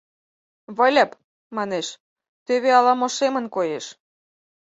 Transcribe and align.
—Выльып,— 0.77 1.11
манеш,— 1.55 1.87
тӧвӧ, 2.45 2.69
ала-мо 2.79 3.07
шемын 3.15 3.45
коеш. 3.55 3.85